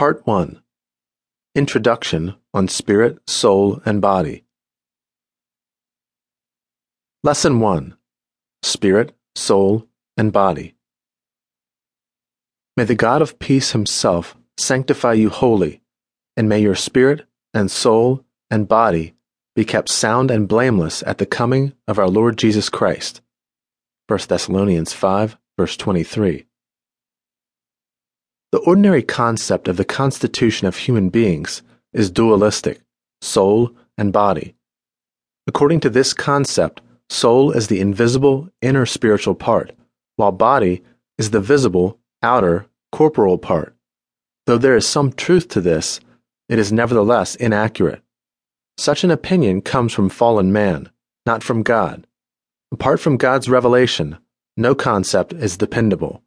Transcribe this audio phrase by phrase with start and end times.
[0.00, 0.62] Part 1
[1.54, 4.44] Introduction on Spirit, Soul, and Body.
[7.22, 7.98] Lesson 1
[8.62, 9.86] Spirit, Soul,
[10.16, 10.74] and Body.
[12.78, 15.82] May the God of peace himself sanctify you wholly,
[16.34, 19.12] and may your spirit, and soul, and body
[19.54, 23.20] be kept sound and blameless at the coming of our Lord Jesus Christ.
[24.06, 26.46] 1 Thessalonians 5, verse 23.
[28.52, 32.80] The ordinary concept of the constitution of human beings is dualistic
[33.22, 34.56] soul and body.
[35.46, 39.72] According to this concept, soul is the invisible inner spiritual part,
[40.16, 40.82] while body
[41.18, 43.76] is the visible outer corporal part.
[44.46, 46.00] Though there is some truth to this,
[46.48, 48.02] it is nevertheless inaccurate.
[48.78, 50.90] Such an opinion comes from fallen man,
[51.24, 52.06] not from God.
[52.72, 54.18] Apart from God's revelation,
[54.56, 56.22] no concept is dependable.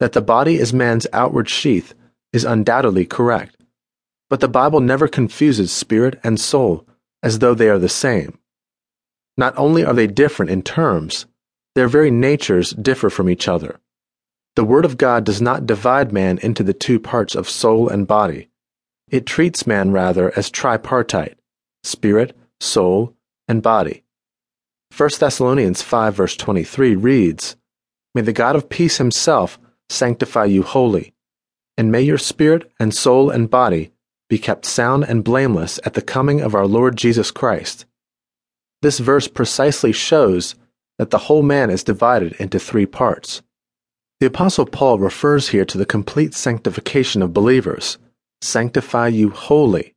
[0.00, 1.94] That the body is man's outward sheath
[2.32, 3.56] is undoubtedly correct,
[4.28, 6.86] but the Bible never confuses spirit and soul
[7.22, 8.38] as though they are the same.
[9.36, 11.26] Not only are they different in terms,
[11.74, 13.78] their very natures differ from each other.
[14.56, 18.06] The Word of God does not divide man into the two parts of soul and
[18.06, 18.48] body.
[19.08, 21.38] It treats man rather as tripartite
[21.82, 23.14] spirit, soul,
[23.48, 24.04] and body.
[24.96, 27.56] 1 Thessalonians 5 verse 23 reads,
[28.14, 29.58] May the God of peace himself
[29.90, 31.12] sanctify you wholly,
[31.76, 33.92] and may your spirit and soul and body
[34.28, 37.84] be kept sound and blameless at the coming of our Lord Jesus Christ.
[38.82, 40.54] This verse precisely shows
[40.98, 43.42] that the whole man is divided into three parts.
[44.20, 47.98] The Apostle Paul refers here to the complete sanctification of believers.
[48.42, 49.94] Sanctify you wholly.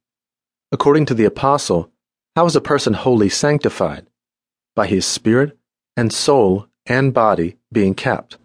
[0.72, 1.92] According to the Apostle,
[2.36, 4.08] how is a person wholly sanctified?
[4.76, 5.58] By his spirit
[5.96, 8.38] and soul and body being kept.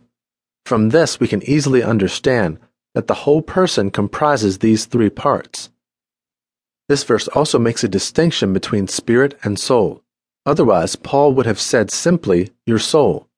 [0.69, 2.59] From this, we can easily understand
[2.95, 5.71] that the whole person comprises these three parts.
[6.91, 10.03] This verse also makes a distinction between spirit and soul.
[10.45, 13.29] Otherwise, Paul would have said simply, your soul.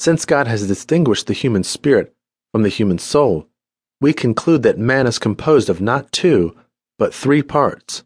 [0.00, 2.14] Since God has distinguished the human spirit
[2.52, 3.48] from the human soul,
[4.02, 6.54] we conclude that man is composed of not two,
[6.98, 8.04] but three parts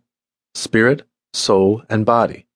[0.54, 1.02] spirit,
[1.32, 2.46] soul, and body.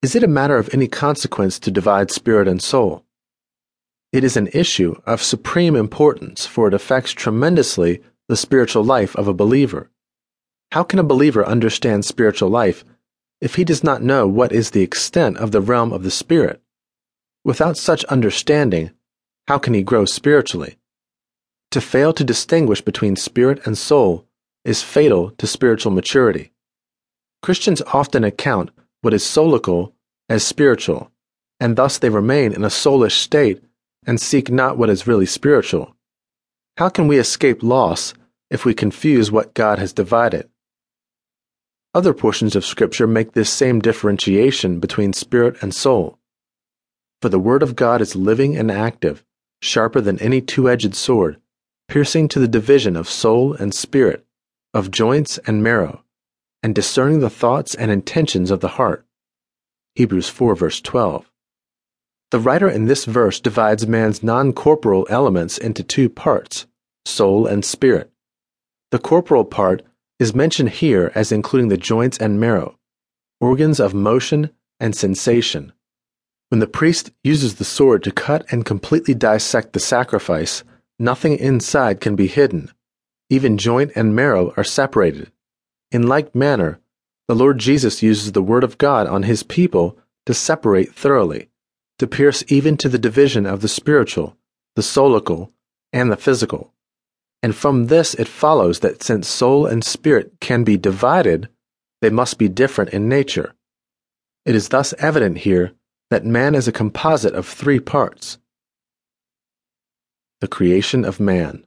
[0.00, 3.04] Is it a matter of any consequence to divide spirit and soul?
[4.10, 9.28] It is an issue of supreme importance, for it affects tremendously the spiritual life of
[9.28, 9.90] a believer.
[10.72, 12.84] How can a believer understand spiritual life
[13.40, 16.62] if he does not know what is the extent of the realm of the Spirit?
[17.44, 18.92] Without such understanding,
[19.46, 20.78] how can he grow spiritually?
[21.72, 24.26] To fail to distinguish between spirit and soul
[24.64, 26.52] is fatal to spiritual maturity.
[27.42, 28.70] Christians often account
[29.02, 29.92] what is soulical
[30.30, 31.12] as spiritual,
[31.60, 33.62] and thus they remain in a soulish state
[34.08, 35.94] and seek not what is really spiritual?
[36.78, 38.14] How can we escape loss
[38.48, 40.48] if we confuse what God has divided?
[41.92, 46.18] Other portions of Scripture make this same differentiation between spirit and soul.
[47.20, 49.22] For the Word of God is living and active,
[49.60, 51.38] sharper than any two edged sword,
[51.86, 54.24] piercing to the division of soul and spirit,
[54.72, 56.02] of joints and marrow,
[56.62, 59.04] and discerning the thoughts and intentions of the heart.
[59.96, 61.30] Hebrews 4 verse 12.
[62.30, 66.66] The writer in this verse divides man's non corporal elements into two parts
[67.06, 68.10] soul and spirit.
[68.90, 69.82] The corporal part
[70.18, 72.78] is mentioned here as including the joints and marrow,
[73.40, 75.72] organs of motion and sensation.
[76.50, 80.64] When the priest uses the sword to cut and completely dissect the sacrifice,
[80.98, 82.70] nothing inside can be hidden.
[83.30, 85.32] Even joint and marrow are separated.
[85.90, 86.78] In like manner,
[87.26, 89.96] the Lord Jesus uses the Word of God on His people
[90.26, 91.47] to separate thoroughly
[91.98, 94.36] to pierce even to the division of the spiritual,
[94.76, 95.50] the soulical,
[95.92, 96.72] and the physical.
[97.42, 101.48] And from this it follows that since soul and spirit can be divided,
[102.00, 103.54] they must be different in nature.
[104.44, 105.72] It is thus evident here
[106.10, 108.38] that man is a composite of three parts.
[110.40, 111.66] The creation of man.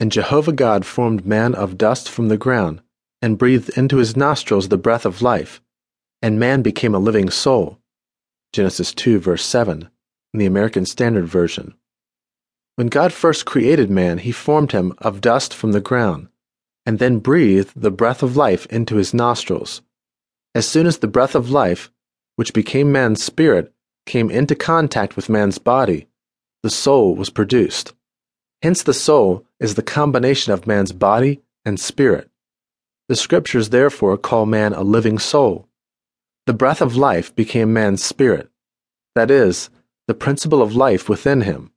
[0.00, 2.80] And Jehovah God formed man of dust from the ground,
[3.20, 5.60] and breathed into his nostrils the breath of life,
[6.20, 7.78] and man became a living soul.
[8.52, 9.88] Genesis 2, verse 7,
[10.34, 11.74] in the American Standard Version.
[12.76, 16.28] When God first created man, he formed him of dust from the ground,
[16.84, 19.80] and then breathed the breath of life into his nostrils.
[20.54, 21.90] As soon as the breath of life,
[22.36, 23.72] which became man's spirit,
[24.04, 26.08] came into contact with man's body,
[26.62, 27.94] the soul was produced.
[28.60, 32.30] Hence, the soul is the combination of man's body and spirit.
[33.08, 35.68] The scriptures therefore call man a living soul.
[36.46, 38.50] The breath of life became man's spirit,
[39.14, 39.70] that is,
[40.08, 41.72] the principle of life within him.